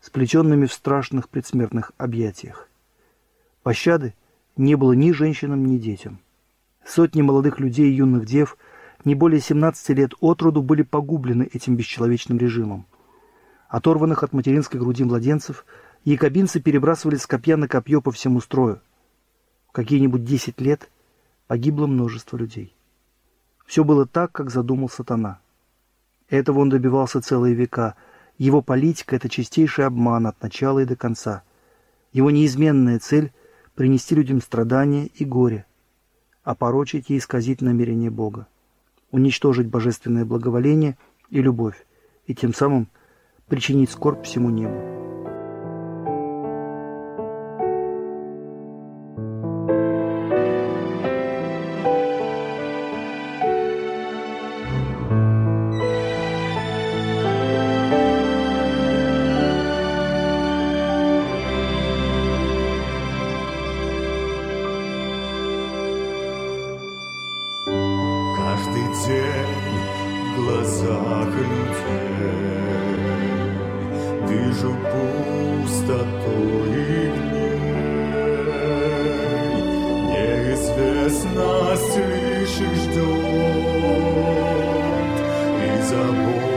сплетенными 0.01 0.65
в 0.65 0.73
страшных 0.73 1.29
предсмертных 1.29 1.93
объятиях. 1.97 2.67
Пощады 3.63 4.13
не 4.57 4.75
было 4.75 4.91
ни 4.91 5.13
женщинам, 5.13 5.65
ни 5.65 5.77
детям. 5.77 6.19
Сотни 6.85 7.21
молодых 7.21 7.61
людей 7.61 7.89
и 7.91 7.95
юных 7.95 8.25
дев, 8.25 8.57
не 9.05 9.15
более 9.15 9.39
17 9.39 9.97
лет 9.97 10.11
от 10.19 10.41
роду, 10.41 10.61
были 10.61 10.81
погублены 10.81 11.49
этим 11.53 11.77
бесчеловечным 11.77 12.37
режимом. 12.37 12.85
Оторванных 13.69 14.21
от 14.23 14.33
материнской 14.33 14.81
груди 14.81 15.05
младенцев, 15.05 15.65
якобинцы 16.03 16.59
перебрасывали 16.59 17.15
с 17.15 17.25
копья 17.25 17.55
на 17.55 17.69
копье 17.69 18.01
по 18.01 18.11
всему 18.11 18.41
строю. 18.41 18.81
В 19.69 19.71
какие-нибудь 19.71 20.25
10 20.25 20.59
лет– 20.59 20.89
погибло 21.49 21.87
множество 21.87 22.37
людей. 22.37 22.75
Все 23.65 23.83
было 23.83 24.05
так, 24.05 24.31
как 24.31 24.51
задумал 24.51 24.87
сатана. 24.87 25.39
Этого 26.29 26.59
он 26.59 26.69
добивался 26.69 27.23
целые 27.23 27.55
века. 27.55 27.95
Его 28.37 28.61
политика— 28.61 29.15
это 29.17 29.29
чистейший 29.29 29.87
обман 29.87 30.27
от 30.27 30.39
начала 30.43 30.77
и 30.77 30.85
до 30.85 30.95
конца. 30.95 31.41
Его 32.13 32.29
неизменная 32.29 32.99
цель— 32.99 33.33
принести 33.73 34.13
людям 34.13 34.41
страдания 34.41 35.07
и 35.07 35.25
горе, 35.25 35.65
опорочить 36.43 37.09
и 37.09 37.17
исказить 37.17 37.61
намерение 37.61 38.11
Бога, 38.11 38.45
уничтожить 39.09 39.69
божественное 39.69 40.25
благоволение 40.25 40.99
и 41.31 41.41
любовь, 41.41 41.83
и 42.27 42.35
тем 42.35 42.53
самым 42.53 42.89
причинить 43.47 43.89
скорбь 43.89 44.23
всему 44.23 44.51
небу. 44.51 45.08
Słyszysz 82.49 82.87
a 82.95 83.05
i. 85.83 86.48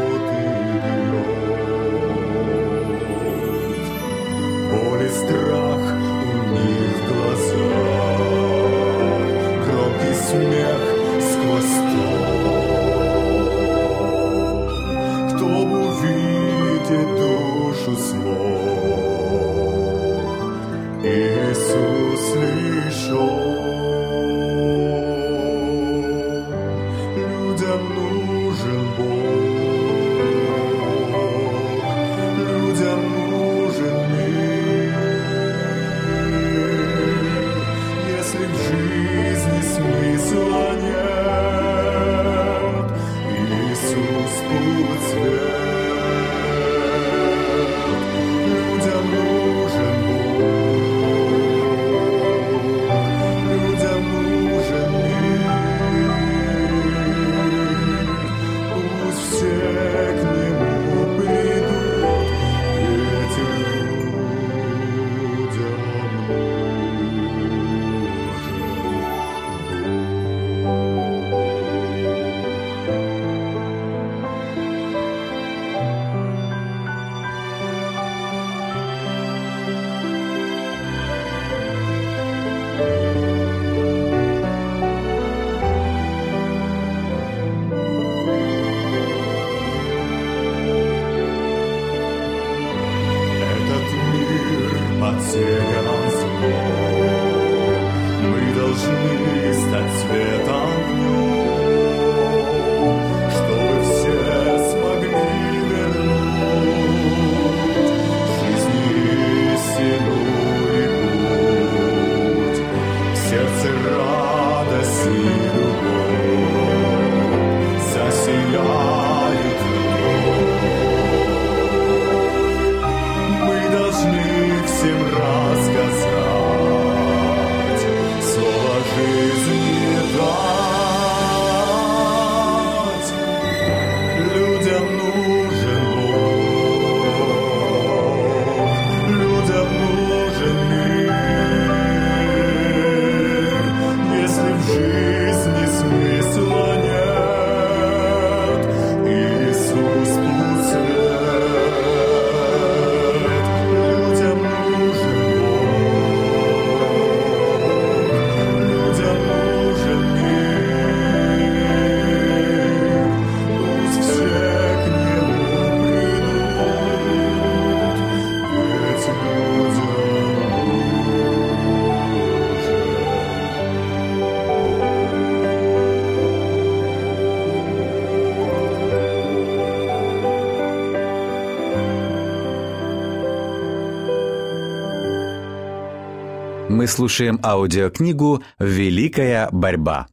Мы 186.83 186.89
слушаем 186.89 187.39
аудиокнигу 187.45 188.43
«Великая 188.59 189.49
борьба». 189.53 190.09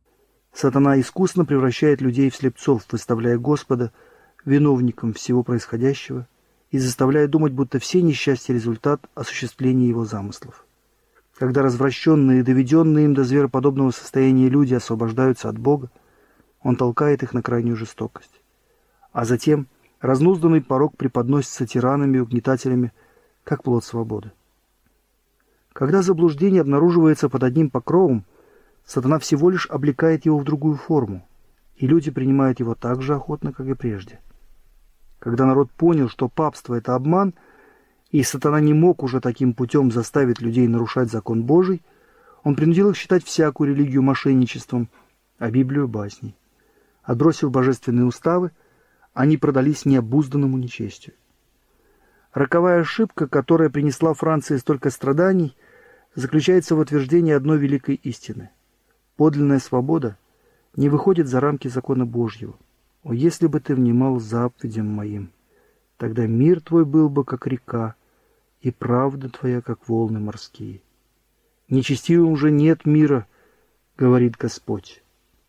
Сатана 0.53 0.99
искусно 0.99 1.43
превращает 1.43 1.99
людей 1.99 2.29
в 2.29 2.35
слепцов, 2.35 2.83
выставляя 2.91 3.39
Господа 3.39 3.91
виновником 4.45 5.13
всего 5.13 5.41
происходящего 5.41 6.27
и 6.69 6.77
заставляя 6.77 7.27
думать, 7.27 7.53
будто 7.53 7.79
все 7.79 8.03
несчастья– 8.03 8.53
результат 8.53 9.01
осуществления 9.15 9.87
его 9.87 10.05
замыслов. 10.05 10.67
Когда 11.39 11.63
развращенные 11.63 12.41
и 12.41 12.43
доведенные 12.43 13.05
им 13.05 13.15
до 13.15 13.23
звероподобного 13.23 13.89
состояния 13.89 14.47
люди 14.47 14.75
освобождаются 14.75 15.49
от 15.49 15.57
Бога, 15.57 15.89
он 16.61 16.75
толкает 16.75 17.23
их 17.23 17.33
на 17.33 17.41
крайнюю 17.41 17.77
жестокость. 17.77 18.43
А 19.11 19.25
затем 19.25 19.65
разнузданный 20.01 20.61
порог 20.61 20.95
преподносится 20.97 21.65
тиранами 21.65 22.17
и 22.17 22.19
угнетателями, 22.19 22.93
как 23.43 23.63
плод 23.63 23.83
свободы. 23.83 24.33
Когда 25.79 26.01
заблуждение 26.01 26.59
обнаруживается 26.59 27.29
под 27.29 27.41
одним 27.41 27.69
покровом, 27.69 28.25
сатана 28.85 29.17
всего 29.17 29.49
лишь 29.49 29.65
облекает 29.69 30.25
его 30.25 30.37
в 30.37 30.43
другую 30.43 30.75
форму, 30.75 31.25
и 31.77 31.87
люди 31.87 32.11
принимают 32.11 32.59
его 32.59 32.75
так 32.75 33.01
же 33.01 33.15
охотно, 33.15 33.53
как 33.53 33.65
и 33.65 33.75
прежде. 33.75 34.19
Когда 35.19 35.45
народ 35.45 35.71
понял, 35.71 36.09
что 36.09 36.27
папство– 36.27 36.73
это 36.75 36.95
обман, 36.95 37.33
и 38.11 38.23
сатана 38.23 38.59
не 38.59 38.73
мог 38.73 39.03
уже 39.03 39.21
таким 39.21 39.53
путем 39.53 39.89
заставить 39.89 40.41
людей 40.41 40.67
нарушать 40.67 41.09
закон 41.09 41.43
Божий, 41.43 41.81
он 42.43 42.57
принудил 42.57 42.89
их 42.89 42.97
считать 42.97 43.23
всякую 43.23 43.73
религию 43.73 44.01
мошенничеством, 44.01 44.89
а 45.37 45.49
Библию– 45.49 45.87
басней. 45.87 46.35
Отбросив 47.03 47.51
божественные 47.51 48.03
уставы, 48.05 48.51
они 49.13 49.37
продались 49.37 49.85
необузданному 49.85 50.57
нечестию. 50.57 51.15
Роковая 52.33 52.81
ошибка, 52.81 53.27
которая 53.27 53.69
принесла 53.69 54.13
Франции 54.13 54.57
столько 54.57 54.89
страданий, 54.89 55.55
заключается 56.15 56.75
в 56.75 56.79
утверждении 56.79 57.33
одной 57.33 57.57
великой 57.57 57.95
истины. 57.95 58.49
Подлинная 59.15 59.59
свобода 59.59 60.17
не 60.75 60.89
выходит 60.89 61.27
за 61.27 61.39
рамки 61.39 61.67
закона 61.67 62.05
Божьего. 62.05 62.55
О, 63.03 63.13
если 63.13 63.47
бы 63.47 63.59
ты 63.59 63.75
внимал 63.75 64.19
заповедям 64.19 64.87
моим, 64.87 65.31
тогда 65.97 66.27
мир 66.27 66.61
твой 66.61 66.85
был 66.85 67.09
бы, 67.09 67.23
как 67.23 67.47
река, 67.47 67.95
и 68.61 68.71
правда 68.71 69.29
твоя, 69.29 69.61
как 69.61 69.87
волны 69.87 70.19
морские. 70.19 70.81
Нечестивым 71.69 72.31
уже 72.31 72.51
нет 72.51 72.85
мира, 72.85 73.27
говорит 73.97 74.35
Господь, 74.37 75.03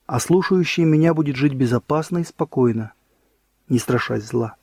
а 0.06 0.20
слушающий 0.20 0.84
меня 0.84 1.14
будет 1.14 1.36
жить 1.36 1.54
безопасно 1.54 2.18
и 2.18 2.24
спокойно, 2.24 2.92
не 3.68 3.78
страшась 3.78 4.24
зла. 4.24 4.56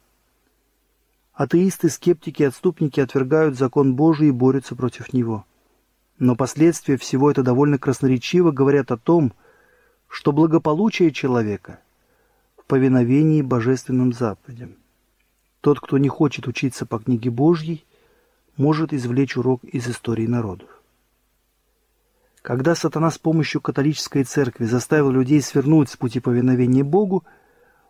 Атеисты, 1.34 1.90
скептики, 1.90 2.44
отступники 2.44 3.00
отвергают 3.00 3.58
закон 3.58 3.96
Божий 3.96 4.30
и 4.30 4.32
борются 4.32 4.76
против 4.76 5.14
него. 5.14 5.46
Но 6.20 6.36
последствия 6.36 6.98
всего 6.98 7.30
это 7.30 7.44
довольно 7.44 7.78
красноречиво 7.78 8.52
говорят 8.52 8.92
о 8.92 8.98
том, 8.98 9.34
что 10.08 10.32
благополучие 10.32 11.12
человека 11.12 11.80
в 12.58 12.66
повиновении 12.66 13.42
божественным 13.42 14.14
заповедям. 14.14 14.76
Тот, 15.62 15.80
кто 15.80 15.98
не 15.98 16.10
хочет 16.10 16.48
учиться 16.48 16.86
по 16.86 17.00
книге 17.00 17.30
Божьей, 17.30 17.86
может 18.56 18.94
извлечь 18.94 19.38
урок 19.38 19.64
из 19.64 19.88
истории 19.88 20.26
народов. 20.26 20.70
Когда 22.42 22.76
сатана 22.76 23.12
с 23.12 23.18
помощью 23.18 23.62
католической 23.62 24.24
церкви 24.24 24.66
заставил 24.66 25.12
людей 25.12 25.42
свернуть 25.42 25.90
с 25.90 25.98
пути 25.98 26.20
повиновения 26.20 26.84
Богу, 26.84 27.26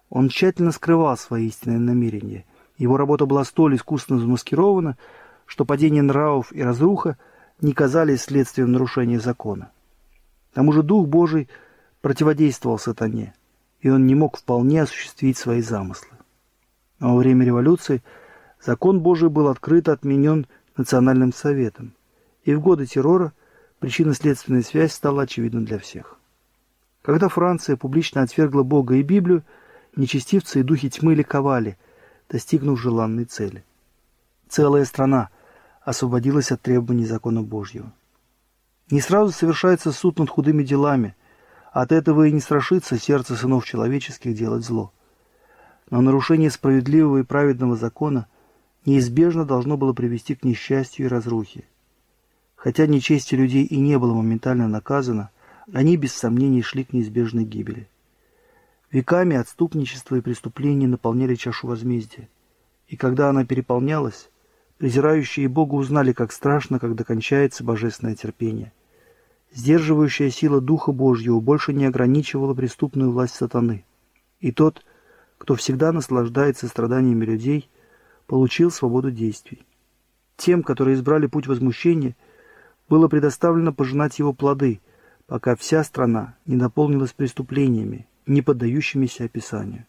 он 0.09 0.29
тщательно 0.29 0.71
скрывал 0.71 1.15
свои 1.17 1.47
истинные 1.47 1.79
намерения. 1.79 2.45
Его 2.77 2.97
работа 2.97 3.25
была 3.25 3.43
столь 3.43 3.75
искусно 3.75 4.19
замаскирована, 4.19 4.97
что 5.45 5.63
падение 5.63 6.01
нравов 6.01 6.51
и 6.51 6.61
разруха 6.61 7.17
не 7.61 7.73
казались 7.73 8.23
следствием 8.23 8.71
нарушения 8.71 9.19
закона. 9.19 9.71
К 10.51 10.55
тому 10.55 10.71
же 10.71 10.83
Дух 10.83 11.07
Божий 11.07 11.49
противодействовал 12.01 12.79
сатане, 12.79 13.33
и 13.81 13.89
он 13.89 14.05
не 14.05 14.15
мог 14.15 14.37
вполне 14.37 14.83
осуществить 14.83 15.37
свои 15.37 15.61
замыслы. 15.61 16.17
Но 16.99 17.13
во 17.13 17.19
время 17.19 17.45
революции 17.45 18.03
закон 18.63 19.01
Божий 19.01 19.29
был 19.29 19.47
открыто 19.47 19.93
отменен 19.93 20.47
Национальным 20.75 21.33
советом, 21.33 21.93
и 22.43 22.53
в 22.53 22.61
годы 22.61 22.85
террора 22.85 23.33
причинно-следственная 23.79 24.61
связь 24.61 24.93
стала 24.93 25.23
очевидна 25.23 25.65
для 25.65 25.79
всех. 25.79 26.17
Когда 27.01 27.29
Франция 27.29 27.77
публично 27.77 28.21
отвергла 28.21 28.63
Бога 28.63 28.95
и 28.95 29.01
Библию, 29.01 29.43
нечестивцы 29.95 30.59
и 30.59 30.63
духи 30.63 30.89
тьмы 30.89 31.15
ликовали, 31.15 31.77
достигнув 32.29 32.79
желанной 32.79 33.25
цели. 33.25 33.63
Целая 34.49 34.85
страна 34.85 35.29
освободилась 35.87 36.51
от 36.51 36.61
требований 36.61 37.05
закона 37.05 37.41
Божьего. 37.41 37.93
Не 38.91 38.99
сразу 38.99 39.31
совершается 39.31 39.93
суд 39.93 40.19
над 40.19 40.29
худыми 40.29 40.63
делами, 40.63 41.15
от 41.71 41.93
этого 41.93 42.27
и 42.27 42.31
не 42.33 42.41
страшится 42.41 42.99
сердце 42.99 43.37
сынов 43.37 43.65
человеческих 43.65 44.35
делать 44.35 44.65
зло. 44.65 44.91
Но 45.89 46.01
нарушение 46.01 46.51
справедливого 46.51 47.19
и 47.19 47.23
праведного 47.23 47.77
закона 47.77 48.27
неизбежно 48.85 49.45
должно 49.45 49.77
было 49.77 49.93
привести 49.93 50.35
к 50.35 50.43
несчастью 50.43 51.05
и 51.05 51.09
разрухе. 51.09 51.63
Хотя 52.57 52.85
нечестие 52.85 53.39
людей 53.39 53.63
и 53.63 53.79
не 53.79 53.97
было 53.97 54.13
моментально 54.13 54.67
наказано, 54.67 55.29
они 55.71 55.95
без 55.95 56.11
сомнений 56.11 56.63
шли 56.63 56.83
к 56.83 56.91
неизбежной 56.91 57.45
гибели. 57.45 57.87
Веками 58.91 59.37
отступничество 59.37 60.17
и 60.17 60.21
преступления 60.21 60.87
наполняли 60.87 61.35
чашу 61.35 61.67
возмездия. 61.67 62.27
И 62.89 62.97
когда 62.97 63.29
она 63.29 63.45
переполнялась, 63.45 64.29
презирающие 64.77 65.47
Бога 65.47 65.75
узнали, 65.75 66.13
как 66.13 66.31
страшно, 66.31 66.79
когда 66.79 67.03
кончается 67.03 67.63
божественное 67.63 68.15
терпение. 68.15 68.71
Сдерживающая 69.53 70.29
сила 70.29 70.61
Духа 70.61 70.91
Божьего 70.91 71.39
больше 71.39 71.73
не 71.73 71.85
ограничивала 71.85 72.53
преступную 72.53 73.11
власть 73.11 73.35
сатаны. 73.35 73.85
И 74.39 74.51
тот, 74.51 74.83
кто 75.37 75.55
всегда 75.55 75.91
наслаждается 75.91 76.67
страданиями 76.67 77.25
людей, 77.25 77.69
получил 78.27 78.69
свободу 78.71 79.09
действий. 79.09 79.63
Тем, 80.35 80.61
которые 80.61 80.95
избрали 80.95 81.27
путь 81.27 81.47
возмущения, 81.47 82.15
было 82.89 83.07
предоставлено 83.07 83.73
пожинать 83.73 84.19
его 84.19 84.33
плоды, 84.33 84.81
пока 85.25 85.55
вся 85.55 85.83
страна 85.83 86.35
не 86.45 86.55
наполнилась 86.55 87.13
преступлениями, 87.13 88.07
не 88.27 88.41
поддающимися 88.41 89.25
описанию. 89.25 89.85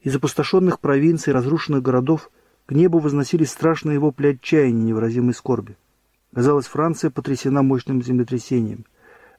Из 0.00 0.16
опустошенных 0.16 0.80
провинций, 0.80 1.32
разрушенных 1.32 1.82
городов 1.82 2.30
к 2.72 2.74
небу 2.74 3.00
возносились 3.00 3.50
страшные 3.50 3.98
вопли 3.98 4.28
отчаяния 4.28 4.82
невыразимой 4.82 5.34
скорби. 5.34 5.76
Казалось, 6.34 6.64
Франция 6.64 7.10
потрясена 7.10 7.62
мощным 7.62 8.02
землетрясением. 8.02 8.86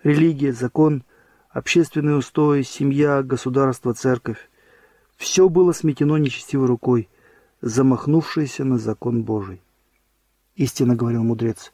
Религия, 0.04 0.54
закон, 0.54 1.04
общественные 1.50 2.18
устои, 2.18 2.62
семья, 2.62 3.24
государство, 3.24 3.96
церковь– 3.96 4.38
все 5.18 5.50
было 5.50 5.72
сметено 5.72 6.18
нечестивой 6.18 6.68
рукой, 6.68 7.10
замахнувшейся 7.60 8.66
на 8.66 8.78
закон 8.78 9.24
Божий. 9.24 9.64
Истинно 10.56 10.96
говорил 10.96 11.24
мудрец, 11.24 11.74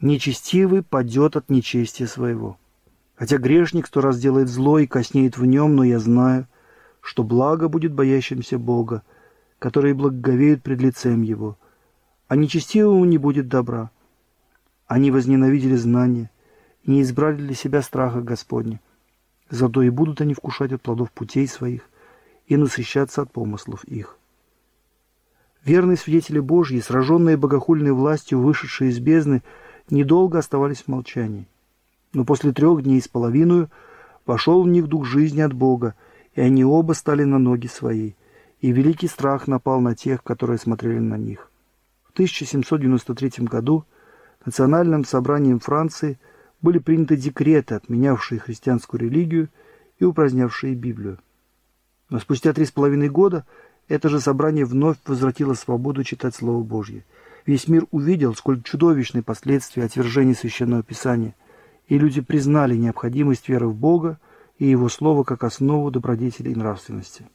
нечестивый 0.00 0.84
падет 0.84 1.34
от 1.34 1.50
нечестия 1.50 2.06
своего. 2.06 2.56
Хотя 3.16 3.38
грешник 3.38 3.88
сто 3.88 4.00
раз 4.00 4.20
делает 4.20 4.48
зло 4.48 4.78
и 4.78 4.86
коснеет 4.86 5.38
в 5.38 5.44
нем, 5.44 5.74
но 5.74 5.82
я 5.82 5.98
знаю, 5.98 6.46
что 7.00 7.24
благо 7.24 7.68
будет 7.68 7.92
боящимся 7.92 8.60
Бога, 8.60 9.02
которые 9.64 9.94
благоговеют 9.94 10.62
пред 10.62 10.82
лицем 10.82 11.22
Его. 11.22 11.56
А 12.28 12.36
нечестивому 12.36 13.02
не 13.06 13.16
будет 13.16 13.48
добра. 13.48 13.90
Они 14.86 15.10
возненавидели 15.10 15.74
знания 15.74 16.30
и 16.82 16.90
не 16.90 17.00
избрали 17.00 17.36
для 17.36 17.54
себя 17.54 17.80
страха 17.80 18.20
Господня. 18.20 18.78
Зато 19.48 19.80
и 19.80 19.88
будут 19.88 20.20
они 20.20 20.34
вкушать 20.34 20.74
от 20.74 20.82
плодов 20.82 21.10
путей 21.12 21.48
своих 21.48 21.88
и 22.46 22.58
насыщаться 22.58 23.22
от 23.22 23.32
помыслов 23.32 23.84
их. 23.84 24.18
Верные 25.64 25.96
свидетели 25.96 26.40
Божьи, 26.40 26.78
сраженные 26.80 27.38
богохульной 27.38 27.92
властью, 27.92 28.40
вышедшие 28.40 28.90
из 28.90 28.98
бездны, 28.98 29.42
недолго 29.88 30.40
оставались 30.40 30.82
в 30.82 30.88
молчании. 30.88 31.48
Но 32.12 32.26
после 32.26 32.52
трех 32.52 32.82
дней 32.82 33.00
с 33.00 33.08
половиной 33.08 33.68
вошел 34.26 34.62
в 34.62 34.68
них 34.68 34.88
дух 34.88 35.06
жизни 35.06 35.40
от 35.40 35.54
Бога, 35.54 35.94
и 36.34 36.42
они 36.42 36.66
оба 36.66 36.92
стали 36.92 37.24
на 37.24 37.38
ноги 37.38 37.66
свои, 37.66 38.12
и 38.64 38.72
великий 38.72 39.08
страх 39.08 39.46
напал 39.46 39.82
на 39.82 39.94
тех, 39.94 40.22
которые 40.22 40.56
смотрели 40.56 40.98
на 40.98 41.18
них. 41.18 41.50
В 42.02 42.12
1793 42.14 43.44
году 43.44 43.84
Национальным 44.46 45.04
собранием 45.04 45.60
Франции 45.60 46.18
были 46.62 46.78
приняты 46.78 47.16
декреты, 47.16 47.74
отменявшие 47.74 48.38
христианскую 48.38 49.02
религию 49.02 49.50
и 49.98 50.04
упразднявшие 50.06 50.74
Библию. 50.74 51.18
Но 52.08 52.18
спустя 52.20 52.54
три 52.54 52.64
с 52.64 52.70
половиной 52.70 53.10
года 53.10 53.44
это 53.86 54.08
же 54.08 54.18
собрание 54.18 54.64
вновь 54.64 54.96
возвратило 55.04 55.52
свободу 55.52 56.02
читать 56.02 56.34
Слово 56.34 56.62
Божье. 56.62 57.04
Весь 57.44 57.68
мир 57.68 57.86
увидел, 57.90 58.34
сколь 58.34 58.62
чудовищны 58.62 59.22
последствия 59.22 59.84
отвержения 59.84 60.32
Священного 60.32 60.82
Писания, 60.82 61.34
и 61.86 61.98
люди 61.98 62.22
признали 62.22 62.76
необходимость 62.76 63.46
веры 63.46 63.68
в 63.68 63.74
Бога 63.74 64.18
и 64.56 64.64
Его 64.64 64.88
Слово 64.88 65.22
как 65.22 65.44
основу 65.44 65.90
добродетели 65.90 66.48
и 66.48 66.54
нравственности. 66.54 67.26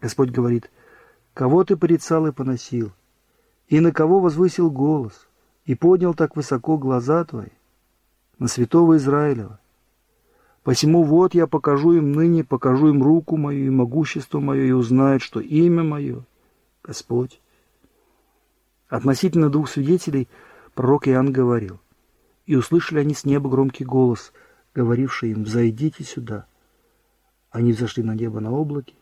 Господь 0.00 0.30
говорит, 0.30 0.70
«Кого 1.34 1.64
ты 1.64 1.76
порицал 1.76 2.26
и 2.26 2.32
поносил, 2.32 2.92
и 3.68 3.80
на 3.80 3.92
кого 3.92 4.20
возвысил 4.20 4.70
голос, 4.70 5.26
и 5.64 5.74
поднял 5.74 6.14
так 6.14 6.36
высоко 6.36 6.78
глаза 6.78 7.24
твои? 7.24 7.48
На 8.38 8.48
святого 8.48 8.96
Израилева. 8.96 9.58
Посему 10.62 11.02
вот 11.04 11.34
я 11.34 11.46
покажу 11.46 11.92
им 11.92 12.12
ныне, 12.12 12.44
покажу 12.44 12.88
им 12.88 13.02
руку 13.02 13.36
мою 13.36 13.66
и 13.66 13.70
могущество 13.70 14.40
мое, 14.40 14.64
и 14.64 14.70
узнают, 14.72 15.22
что 15.22 15.40
имя 15.40 15.82
мое— 15.82 16.24
Господь». 16.82 17.40
Относительно 18.88 19.50
двух 19.50 19.68
свидетелей 19.68 20.28
пророк 20.74 21.08
Иоанн 21.08 21.32
говорил, 21.32 21.80
«И 22.44 22.54
услышали 22.54 23.00
они 23.00 23.14
с 23.14 23.24
неба 23.24 23.50
громкий 23.50 23.84
голос, 23.84 24.32
говоривший 24.74 25.30
им, 25.30 25.46
«Зайдите 25.46 26.04
сюда». 26.04 26.46
Они 27.50 27.72
взошли 27.72 28.02
на 28.02 28.14
небо 28.14 28.40
на 28.40 28.52
облаке 28.52 28.94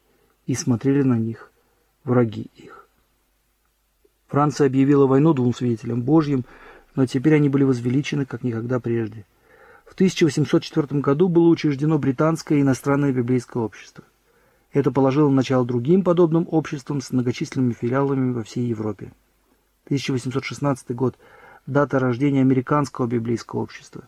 и 0.46 0.54
смотрели 0.54 1.02
на 1.02 1.18
них, 1.18 1.50
враги 2.04 2.50
их. 2.54 2.86
Франция 4.26 4.66
объявила 4.66 5.06
войну 5.06 5.32
двум 5.32 5.54
свидетелям 5.54 6.02
Божьим, 6.02 6.44
но 6.94 7.06
теперь 7.06 7.34
они 7.34 7.48
были 7.48 7.64
возвеличены, 7.64 8.24
как 8.26 8.42
никогда 8.42 8.80
прежде. 8.80 9.26
В 9.86 9.94
1804 9.94 11.00
году 11.00 11.28
было 11.28 11.48
учреждено 11.48 11.98
британское 11.98 12.60
иностранное 12.60 13.12
библейское 13.12 13.62
общество. 13.62 14.04
Это 14.72 14.90
положило 14.90 15.30
начало 15.30 15.64
другим 15.64 16.02
подобным 16.02 16.48
обществам 16.50 17.00
с 17.00 17.12
многочисленными 17.12 17.72
филиалами 17.72 18.32
во 18.32 18.42
всей 18.42 18.66
Европе. 18.66 19.12
1816 19.86 20.90
год– 20.94 21.16
дата 21.66 21.98
рождения 21.98 22.40
американского 22.40 23.06
библейского 23.06 23.60
общества. 23.60 24.04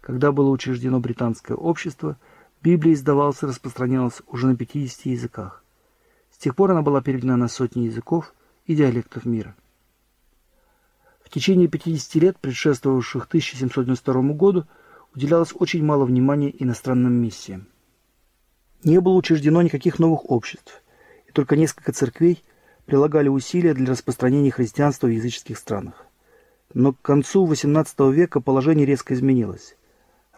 Когда 0.00 0.32
было 0.32 0.50
учреждено 0.50 1.00
британское 1.00 1.56
общество, 1.56 2.16
Библия 2.62 2.94
издавалась 2.94 3.42
и 3.42 3.46
распространялась 3.46 4.20
уже 4.26 4.48
на 4.48 4.56
50 4.56 5.06
языках. 5.06 5.62
С 6.38 6.42
тех 6.42 6.54
пор 6.54 6.70
она 6.70 6.82
была 6.82 7.02
переведена 7.02 7.36
на 7.36 7.48
сотни 7.48 7.86
языков 7.86 8.32
и 8.64 8.76
диалектов 8.76 9.26
мира. 9.26 9.56
В 11.20 11.30
течение 11.30 11.66
50 11.66 12.14
лет, 12.22 12.38
предшествовавших 12.38 13.26
1792 13.26 14.34
году, 14.34 14.64
уделялось 15.16 15.52
очень 15.52 15.84
мало 15.84 16.04
внимания 16.04 16.54
иностранным 16.62 17.12
миссиям. 17.12 17.66
Не 18.84 19.00
было 19.00 19.14
учреждено 19.14 19.62
никаких 19.62 19.98
новых 19.98 20.30
обществ, 20.30 20.80
и 21.26 21.32
только 21.32 21.56
несколько 21.56 21.92
церквей 21.92 22.44
прилагали 22.86 23.28
усилия 23.28 23.74
для 23.74 23.90
распространения 23.90 24.52
христианства 24.52 25.08
в 25.08 25.10
языческих 25.10 25.58
странах. 25.58 26.06
Но 26.72 26.92
к 26.92 27.02
концу 27.02 27.50
XVIII 27.50 28.12
века 28.12 28.40
положение 28.40 28.86
резко 28.86 29.12
изменилось. 29.14 29.76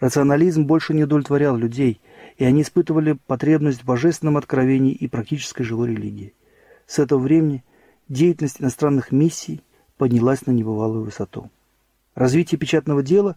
Рационализм 0.00 0.64
больше 0.64 0.94
не 0.94 1.04
удовлетворял 1.04 1.56
людей, 1.56 2.00
и 2.38 2.44
они 2.44 2.62
испытывали 2.62 3.18
потребность 3.26 3.82
в 3.82 3.84
божественном 3.84 4.38
откровении 4.38 4.92
и 4.94 5.06
практической 5.06 5.62
живой 5.62 5.90
религии. 5.90 6.34
С 6.86 6.98
этого 6.98 7.18
времени 7.20 7.62
деятельность 8.08 8.62
иностранных 8.62 9.12
миссий 9.12 9.62
поднялась 9.98 10.46
на 10.46 10.52
небывалую 10.52 11.04
высоту. 11.04 11.50
Развитие 12.14 12.58
печатного 12.58 13.02
дела 13.02 13.36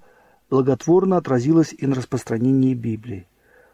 благотворно 0.50 1.18
отразилось 1.18 1.76
и 1.78 1.86
на 1.86 1.96
распространении 1.96 2.74
Библии. 2.74 3.28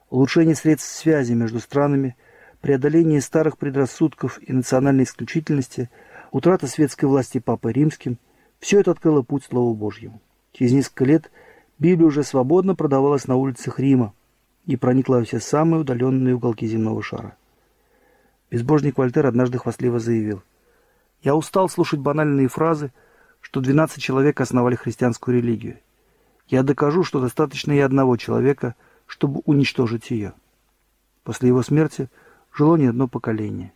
Улучшение 0.10 0.56
средств 0.56 0.92
связи 0.92 1.34
между 1.34 1.60
странами, 1.60 2.18
преодоление 2.60 3.22
старых 3.22 3.60
предрассудков 3.60 4.40
и 4.42 4.52
национальной 4.52 5.04
исключительности, 5.04 5.92
утрата 6.32 6.66
светской 6.66 7.06
власти 7.06 7.38
Папой 7.38 7.74
Римским– 7.74 8.18
все 8.60 8.80
это 8.80 8.92
открыло 8.92 9.22
путь 9.22 9.44
Слову 9.44 9.76
Божьему. 9.76 10.22
Через 10.54 10.72
несколько 10.72 11.06
лет– 11.06 11.32
Библия 11.80 12.08
уже 12.08 12.24
свободно 12.24 12.76
продавалась 12.76 13.28
на 13.28 13.38
улицах 13.38 13.80
Рима 13.80 14.14
и 14.66 14.76
проникла 14.76 15.16
во 15.16 15.24
все 15.24 15.40
самые 15.40 15.82
удаленные 15.82 16.36
уголки 16.36 16.68
земного 16.68 17.02
шара. 17.02 17.38
Безбожник 18.52 18.98
Вольтер 18.98 19.26
однажды 19.26 19.58
хвастливо 19.58 20.00
заявил, 20.00 20.44
«Я 21.24 21.36
устал 21.36 21.70
слушать 21.70 22.02
банальные 22.02 22.50
фразы, 22.50 22.92
что 23.40 23.62
12 23.62 24.02
человек 24.02 24.42
основали 24.42 24.76
христианскую 24.76 25.38
религию. 25.38 25.78
Я 26.50 26.64
докажу, 26.64 27.04
что 27.04 27.22
достаточно 27.22 27.72
и 27.72 27.80
одного 27.80 28.18
человека, 28.18 28.76
чтобы 29.08 29.42
уничтожить 29.46 30.12
ее». 30.12 30.34
После 31.24 31.48
его 31.48 31.64
смерти 31.64 32.10
жило 32.54 32.76
не 32.76 32.88
одно 32.88 33.08
поколение. 33.08 33.72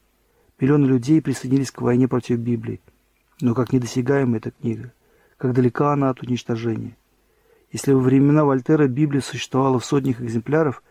Миллионы 0.59 0.85
людей 0.85 1.21
присоединились 1.21 1.71
к 1.71 1.81
войне 1.81 2.07
против 2.07 2.39
Библии. 2.39 2.81
Но 3.39 3.53
как 3.53 3.71
недосягаема 3.71 4.37
эта 4.37 4.51
книга, 4.51 4.91
как 5.37 5.53
далека 5.53 5.93
она 5.93 6.09
от 6.09 6.21
уничтожения. 6.21 6.97
Если 7.73 7.91
во 7.91 7.99
времена 7.99 8.45
Вольтера 8.45 8.87
Библия 8.87 9.19
существовала 9.19 9.79
в 9.79 9.85
сотнях 9.85 10.21
экземпляров, 10.21 10.83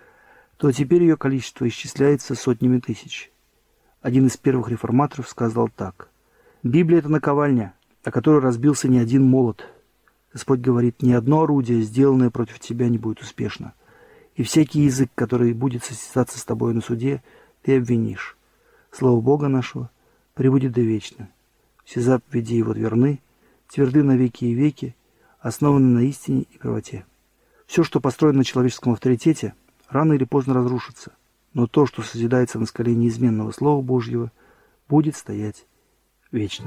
то 0.56 0.72
теперь 0.72 1.02
ее 1.02 1.16
количество 1.16 1.66
исчисляется 1.68 2.34
сотнями 2.34 2.80
тысяч. 2.80 3.30
Один 4.00 4.26
из 4.26 4.36
первых 4.36 4.68
реформаторов 4.68 5.28
сказал 5.28 5.68
так. 5.68 6.08
«Библия– 6.64 6.98
это 7.00 7.08
наковальня, 7.08 7.72
о 8.02 8.10
которой 8.10 8.40
разбился 8.40 8.88
не 8.88 8.98
один 8.98 9.22
молот. 9.22 9.64
Господь 10.32 10.58
говорит, 10.58 11.02
ни 11.02 11.12
одно 11.12 11.42
орудие, 11.42 11.82
сделанное 11.82 12.30
против 12.30 12.58
тебя, 12.58 12.88
не 12.88 12.98
будет 12.98 13.20
успешно. 13.20 13.74
И 14.34 14.42
всякий 14.42 14.80
язык, 14.80 15.10
который 15.14 15.52
будет 15.52 15.84
состязаться 15.84 16.40
с 16.40 16.44
тобой 16.44 16.74
на 16.74 16.80
суде, 16.80 17.22
ты 17.62 17.76
обвинишь. 17.76 18.36
Слово 18.90 19.20
Бога 19.20 19.46
нашего 19.46 19.88
пребудет 20.34 20.72
до 20.72 20.80
вечно. 20.80 21.28
Все 21.84 22.00
заповеди 22.00 22.54
его 22.54 22.72
верны, 22.72 23.20
тверды 23.68 24.02
на 24.02 24.16
веки 24.16 24.46
и 24.46 24.54
веки, 24.54 24.96
основаны 25.42 25.98
на 25.98 26.04
истине 26.04 26.46
и 26.50 26.58
правоте. 26.58 27.04
Все, 27.66 27.82
что 27.82 28.00
построено 28.00 28.38
на 28.38 28.44
человеческом 28.44 28.92
авторитете, 28.92 29.54
рано 29.88 30.14
или 30.14 30.24
поздно 30.24 30.54
разрушится, 30.54 31.12
но 31.52 31.66
то, 31.66 31.84
что 31.84 32.02
созидается 32.02 32.58
на 32.58 32.66
скале 32.66 32.94
неизменного 32.94 33.50
Слова 33.50 33.82
Божьего, 33.82 34.30
будет 34.88 35.16
стоять 35.16 35.66
вечно. 36.30 36.66